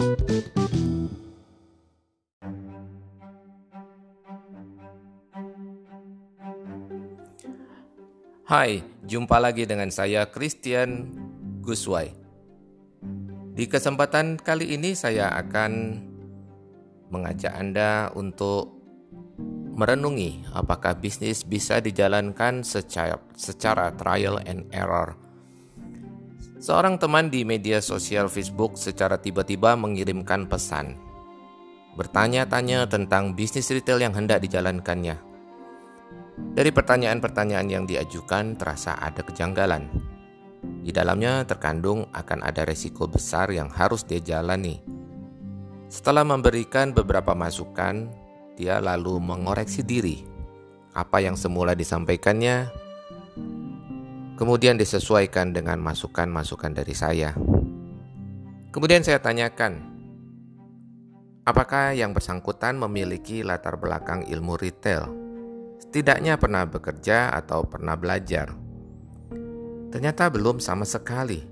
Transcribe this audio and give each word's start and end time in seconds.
Hai, 0.00 0.08
jumpa 9.04 9.36
lagi 9.36 9.68
dengan 9.68 9.92
saya 9.92 10.24
Christian 10.32 11.04
Guswai. 11.60 12.16
Di 13.52 13.68
kesempatan 13.68 14.40
kali 14.40 14.72
ini 14.72 14.96
saya 14.96 15.36
akan 15.36 16.00
mengajak 17.12 17.52
Anda 17.52 18.08
untuk 18.16 18.72
merenungi 19.76 20.48
apakah 20.56 20.96
bisnis 20.96 21.44
bisa 21.44 21.76
dijalankan 21.84 22.64
secara, 22.64 23.20
secara 23.36 23.92
trial 23.92 24.40
and 24.48 24.64
error. 24.72 25.12
Seorang 26.60 27.00
teman 27.00 27.32
di 27.32 27.40
media 27.40 27.80
sosial 27.80 28.28
Facebook 28.28 28.76
secara 28.76 29.16
tiba-tiba 29.16 29.80
mengirimkan 29.80 30.44
pesan. 30.44 30.92
Bertanya-tanya 31.96 32.84
tentang 32.84 33.32
bisnis 33.32 33.72
retail 33.72 33.96
yang 34.04 34.12
hendak 34.12 34.44
dijalankannya. 34.44 35.16
Dari 36.52 36.68
pertanyaan-pertanyaan 36.68 37.64
yang 37.64 37.84
diajukan 37.88 38.60
terasa 38.60 38.92
ada 39.00 39.24
kejanggalan. 39.24 39.88
Di 40.84 40.92
dalamnya 40.92 41.48
terkandung 41.48 42.04
akan 42.12 42.44
ada 42.44 42.68
resiko 42.68 43.08
besar 43.08 43.48
yang 43.56 43.72
harus 43.72 44.04
dia 44.04 44.20
jalani. 44.20 44.84
Setelah 45.88 46.28
memberikan 46.28 46.92
beberapa 46.92 47.32
masukan, 47.32 48.12
dia 48.60 48.84
lalu 48.84 49.16
mengoreksi 49.16 49.80
diri. 49.80 50.28
Apa 50.92 51.24
yang 51.24 51.40
semula 51.40 51.72
disampaikannya 51.72 52.68
kemudian 54.40 54.80
disesuaikan 54.80 55.52
dengan 55.52 55.76
masukan-masukan 55.84 56.72
dari 56.72 56.96
saya. 56.96 57.36
Kemudian 58.72 59.04
saya 59.04 59.20
tanyakan, 59.20 59.84
apakah 61.44 61.92
yang 61.92 62.16
bersangkutan 62.16 62.80
memiliki 62.80 63.44
latar 63.44 63.76
belakang 63.76 64.24
ilmu 64.24 64.56
retail? 64.56 65.12
Setidaknya 65.84 66.40
pernah 66.40 66.64
bekerja 66.64 67.36
atau 67.36 67.68
pernah 67.68 68.00
belajar. 68.00 68.56
Ternyata 69.92 70.32
belum 70.32 70.56
sama 70.56 70.88
sekali. 70.88 71.44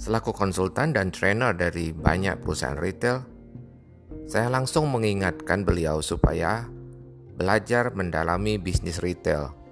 Selaku 0.00 0.32
konsultan 0.32 0.96
dan 0.96 1.12
trainer 1.12 1.52
dari 1.52 1.92
banyak 1.92 2.40
perusahaan 2.40 2.80
retail, 2.80 3.20
saya 4.24 4.48
langsung 4.48 4.88
mengingatkan 4.88 5.60
beliau 5.60 6.00
supaya 6.00 6.64
belajar 7.36 7.92
mendalami 7.92 8.56
bisnis 8.56 9.04
retail. 9.04 9.65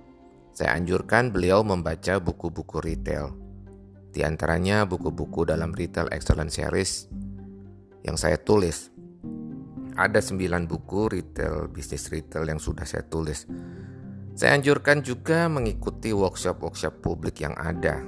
Saya 0.55 0.79
anjurkan 0.79 1.35
beliau 1.35 1.67
membaca 1.67 2.23
buku-buku 2.23 2.79
retail. 2.79 3.35
Di 4.15 4.23
antaranya 4.23 4.87
buku-buku 4.87 5.43
dalam 5.43 5.75
Retail 5.75 6.07
Excellence 6.15 6.55
Series 6.55 7.11
yang 8.07 8.15
saya 8.15 8.39
tulis 8.39 8.95
ada 9.99 10.23
9 10.23 10.71
buku 10.71 11.11
retail, 11.11 11.67
bisnis 11.71 12.07
retail 12.11 12.47
yang 12.47 12.63
sudah 12.63 12.87
saya 12.87 13.03
tulis. 13.07 13.51
Saya 14.35 14.59
anjurkan 14.59 15.03
juga 15.03 15.47
mengikuti 15.47 16.11
workshop-workshop 16.11 17.03
publik 17.03 17.43
yang 17.43 17.55
ada. 17.59 18.03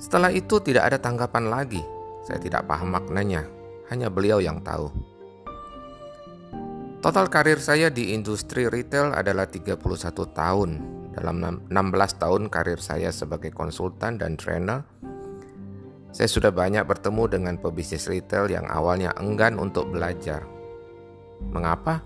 Setelah 0.00 0.32
itu 0.32 0.60
tidak 0.60 0.92
ada 0.92 0.98
tanggapan 1.00 1.48
lagi. 1.48 1.80
Saya 2.24 2.40
tidak 2.40 2.64
paham 2.64 2.92
maknanya, 2.92 3.44
hanya 3.92 4.08
beliau 4.08 4.40
yang 4.40 4.64
tahu. 4.64 4.88
Total 7.04 7.28
karir 7.28 7.60
saya 7.60 7.92
di 7.92 8.16
industri 8.16 8.64
retail 8.64 9.12
adalah 9.12 9.44
31 9.44 9.76
tahun. 10.32 10.70
Dalam 11.12 11.36
16 11.68 11.68
tahun 12.16 12.48
karir 12.48 12.80
saya 12.80 13.12
sebagai 13.12 13.52
konsultan 13.52 14.16
dan 14.16 14.40
trainer, 14.40 14.88
saya 16.16 16.24
sudah 16.32 16.48
banyak 16.48 16.80
bertemu 16.88 17.28
dengan 17.28 17.60
pebisnis 17.60 18.08
retail 18.08 18.48
yang 18.48 18.64
awalnya 18.72 19.12
enggan 19.20 19.60
untuk 19.60 19.92
belajar. 19.92 20.48
Mengapa? 21.52 22.00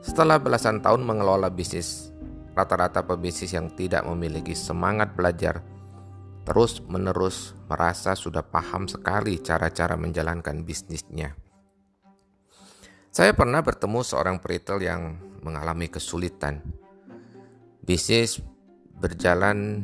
Setelah 0.00 0.40
belasan 0.40 0.80
tahun 0.80 1.04
mengelola 1.04 1.52
bisnis, 1.52 2.16
rata-rata 2.56 3.04
pebisnis 3.04 3.52
yang 3.52 3.68
tidak 3.76 4.08
memiliki 4.08 4.56
semangat 4.56 5.12
belajar 5.12 5.60
terus-menerus 6.48 7.52
merasa 7.68 8.16
sudah 8.16 8.40
paham 8.40 8.88
sekali 8.88 9.36
cara-cara 9.44 10.00
menjalankan 10.00 10.64
bisnisnya. 10.64 11.49
Saya 13.10 13.34
pernah 13.34 13.58
bertemu 13.58 14.06
seorang 14.06 14.38
peritel 14.38 14.78
yang 14.86 15.18
mengalami 15.42 15.90
kesulitan. 15.90 16.62
Bisnis 17.82 18.38
berjalan 19.02 19.82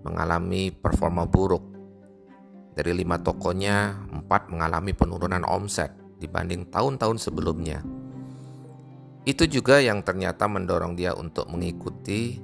mengalami 0.00 0.72
performa 0.72 1.28
buruk 1.28 1.60
dari 2.72 2.96
lima 2.96 3.20
tokonya, 3.20 3.92
empat 4.08 4.48
mengalami 4.48 4.96
penurunan 4.96 5.44
omset 5.44 5.92
dibanding 6.16 6.64
tahun-tahun 6.72 7.20
sebelumnya. 7.20 7.84
Itu 9.28 9.44
juga 9.44 9.76
yang 9.84 10.00
ternyata 10.00 10.48
mendorong 10.48 10.96
dia 10.96 11.12
untuk 11.12 11.52
mengikuti 11.52 12.40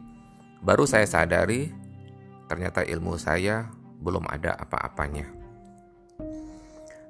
baru 0.64 0.84
saya 0.84 1.08
sadari 1.08 1.72
ternyata 2.46 2.86
ilmu 2.86 3.18
saya 3.18 3.72
belum 4.04 4.28
ada 4.30 4.54
apa-apanya. 4.60 5.45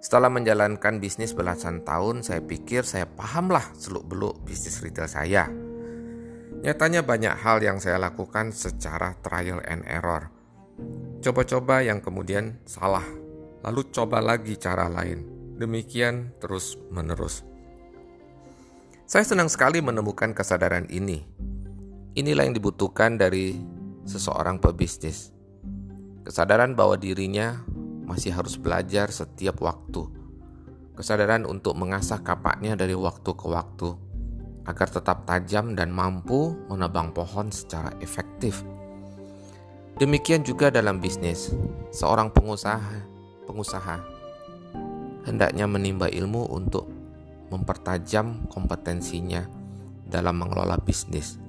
Setelah 0.06 0.30
menjalankan 0.30 1.02
bisnis 1.02 1.34
belasan 1.34 1.82
tahun, 1.82 2.22
saya 2.22 2.38
pikir 2.38 2.86
saya 2.86 3.10
pahamlah 3.10 3.74
seluk-beluk 3.74 4.38
bisnis 4.46 4.78
retail 4.86 5.10
saya. 5.10 5.50
Nyatanya 6.62 7.02
banyak 7.02 7.34
hal 7.34 7.58
yang 7.66 7.82
saya 7.82 7.98
lakukan 7.98 8.54
secara 8.54 9.18
trial 9.26 9.66
and 9.66 9.82
error. 9.90 10.30
Coba-coba 11.26 11.82
yang 11.82 12.06
kemudian 12.06 12.62
salah, 12.70 13.02
lalu 13.66 13.82
coba 13.90 14.22
lagi 14.22 14.54
cara 14.62 14.86
lain. 14.94 15.26
Demikian 15.58 16.38
terus-menerus. 16.38 17.42
Saya 19.10 19.26
senang 19.26 19.50
sekali 19.50 19.82
menemukan 19.82 20.38
kesadaran 20.38 20.86
ini. 20.94 21.26
Inilah 22.14 22.46
yang 22.46 22.54
dibutuhkan 22.54 23.18
dari 23.18 23.58
seseorang 24.06 24.62
pebisnis. 24.62 25.34
Kesadaran 26.22 26.78
bahwa 26.78 26.94
dirinya 26.94 27.66
masih 28.06 28.32
harus 28.32 28.56
belajar 28.56 29.10
setiap 29.12 29.60
waktu. 29.62 30.08
Kesadaran 30.96 31.44
untuk 31.44 31.76
mengasah 31.76 32.24
kapaknya 32.24 32.80
dari 32.80 32.96
waktu 32.96 33.30
ke 33.36 33.46
waktu 33.50 33.90
agar 34.66 34.88
tetap 34.90 35.28
tajam 35.30 35.78
dan 35.78 35.94
mampu 35.94 36.58
menebang 36.72 37.14
pohon 37.14 37.52
secara 37.54 37.94
efektif. 38.02 38.66
Demikian 40.00 40.42
juga 40.42 40.74
dalam 40.74 40.98
bisnis, 40.98 41.54
seorang 41.94 42.34
pengusaha 42.34 43.14
pengusaha 43.46 44.16
hendaknya 45.26 45.66
menimba 45.66 46.08
ilmu 46.08 46.50
untuk 46.54 46.86
mempertajam 47.50 48.46
kompetensinya 48.50 49.46
dalam 50.06 50.38
mengelola 50.38 50.78
bisnis. 50.82 51.42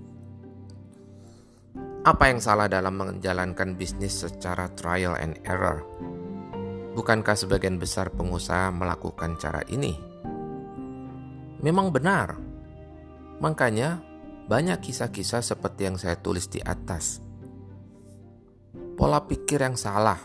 Apa 2.06 2.31
yang 2.31 2.38
salah 2.38 2.71
dalam 2.71 2.97
menjalankan 2.97 3.75
bisnis 3.75 4.25
secara 4.25 4.71
trial 4.78 5.19
and 5.19 5.37
error? 5.44 5.82
Bukankah 6.96 7.37
sebagian 7.37 7.76
besar 7.76 8.08
pengusaha 8.08 8.72
melakukan 8.72 9.37
cara 9.37 9.60
ini? 9.69 9.93
Memang 11.60 11.93
benar. 11.93 12.40
Makanya, 13.37 14.00
banyak 14.48 14.81
kisah-kisah 14.81 15.44
seperti 15.44 15.93
yang 15.93 16.00
saya 16.00 16.16
tulis 16.16 16.48
di 16.48 16.64
atas 16.64 17.26
Pola 18.96 19.20
pikir 19.28 19.60
yang 19.60 19.76
salah, 19.76 20.16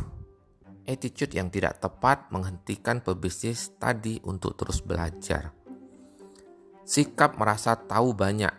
attitude 0.88 1.36
yang 1.36 1.52
tidak 1.52 1.84
tepat 1.84 2.32
menghentikan 2.32 3.04
pebisnis 3.04 3.76
tadi 3.76 4.16
untuk 4.24 4.56
terus 4.56 4.80
belajar. 4.80 5.52
Sikap 6.88 7.36
merasa 7.36 7.76
tahu 7.76 8.16
banyak, 8.16 8.56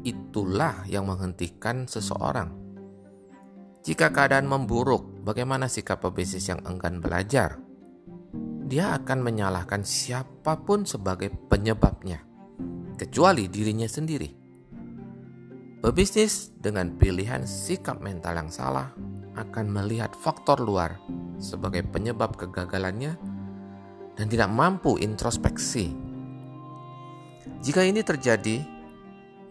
itulah 0.00 0.88
yang 0.88 1.04
menghentikan 1.04 1.84
seseorang. 1.84 2.63
Jika 3.84 4.16
keadaan 4.16 4.48
memburuk, 4.48 5.20
bagaimana 5.28 5.68
sikap 5.68 6.00
pebisnis 6.00 6.48
yang 6.48 6.64
enggan 6.64 7.04
belajar? 7.04 7.60
Dia 8.64 8.96
akan 8.96 9.20
menyalahkan 9.20 9.84
siapa 9.84 10.56
pun 10.64 10.88
sebagai 10.88 11.28
penyebabnya, 11.28 12.24
kecuali 12.96 13.44
dirinya 13.44 13.84
sendiri. 13.84 14.32
Pebisnis 15.84 16.56
dengan 16.56 16.96
pilihan 16.96 17.44
sikap 17.44 18.00
mental 18.00 18.40
yang 18.40 18.48
salah 18.48 18.88
akan 19.36 19.68
melihat 19.68 20.16
faktor 20.16 20.64
luar 20.64 20.96
sebagai 21.36 21.84
penyebab 21.84 22.40
kegagalannya 22.40 23.20
dan 24.16 24.26
tidak 24.32 24.48
mampu 24.48 24.96
introspeksi. 24.96 25.92
Jika 27.60 27.84
ini 27.84 28.00
terjadi, 28.00 28.64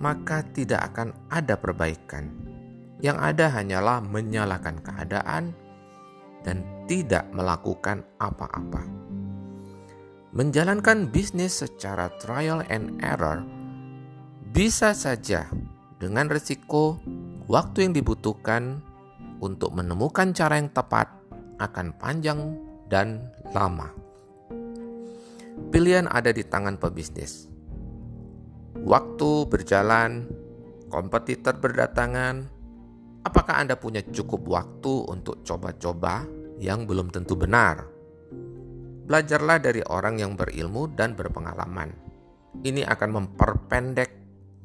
maka 0.02 0.42
tidak 0.42 0.90
akan 0.90 1.14
ada 1.30 1.54
perbaikan. 1.54 2.53
Yang 3.04 3.18
ada 3.20 3.46
hanyalah 3.52 4.00
menyalahkan 4.00 4.80
keadaan 4.80 5.52
dan 6.48 6.64
tidak 6.88 7.28
melakukan 7.36 8.08
apa-apa. 8.16 8.88
Menjalankan 10.32 11.12
bisnis 11.12 11.62
secara 11.62 12.08
trial 12.18 12.64
and 12.72 12.98
error 13.04 13.44
bisa 14.56 14.96
saja 14.96 15.52
dengan 16.00 16.32
risiko 16.32 16.98
waktu 17.52 17.86
yang 17.86 17.94
dibutuhkan 17.94 18.80
untuk 19.44 19.76
menemukan 19.76 20.32
cara 20.32 20.56
yang 20.56 20.72
tepat 20.72 21.12
akan 21.60 21.92
panjang 22.00 22.56
dan 22.88 23.30
lama. 23.52 23.92
Pilihan 25.70 26.10
ada 26.10 26.34
di 26.34 26.42
tangan 26.42 26.80
pebisnis. 26.80 27.50
Waktu 28.84 29.48
berjalan, 29.48 30.28
kompetitor 30.90 31.58
berdatangan. 31.62 32.63
Apakah 33.24 33.64
Anda 33.64 33.80
punya 33.80 34.04
cukup 34.04 34.44
waktu 34.52 34.94
untuk 35.08 35.48
coba-coba 35.48 36.28
yang 36.60 36.84
belum 36.84 37.08
tentu 37.08 37.40
benar? 37.40 37.88
Belajarlah 39.04 39.64
dari 39.64 39.80
orang 39.88 40.20
yang 40.20 40.36
berilmu 40.36 40.92
dan 40.92 41.16
berpengalaman. 41.16 41.92
Ini 42.64 42.84
akan 42.84 43.10
memperpendek 43.12 44.12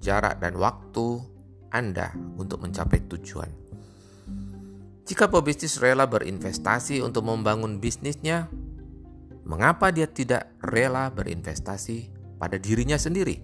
jarak 0.03 0.43
dan 0.43 0.59
waktu 0.59 1.23
Anda 1.71 2.15
untuk 2.39 2.63
mencapai 2.63 3.07
tujuan. 3.07 3.51
Jika 5.09 5.31
pebisnis 5.33 5.81
rela 5.81 6.05
berinvestasi 6.05 7.01
untuk 7.01 7.25
membangun 7.25 7.81
bisnisnya, 7.81 8.51
mengapa 9.49 9.89
dia 9.89 10.05
tidak 10.05 10.53
rela 10.61 11.09
berinvestasi 11.09 12.13
pada 12.37 12.61
dirinya 12.61 13.01
sendiri 13.01 13.41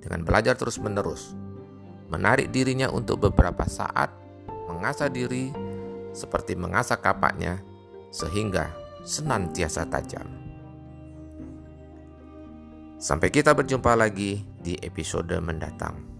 dengan 0.00 0.24
belajar 0.24 0.56
terus-menerus, 0.56 1.36
menarik 2.08 2.48
dirinya 2.48 2.88
untuk 2.88 3.28
beberapa 3.28 3.68
saat, 3.68 4.25
mengasah 4.66 5.10
diri 5.10 5.50
seperti 6.10 6.58
mengasah 6.58 6.98
kapaknya 6.98 7.60
sehingga 8.10 8.72
senantiasa 9.06 9.86
tajam. 9.86 10.26
Sampai 12.96 13.28
kita 13.28 13.52
berjumpa 13.52 13.92
lagi 13.92 14.40
di 14.56 14.74
episode 14.80 15.36
mendatang. 15.38 16.15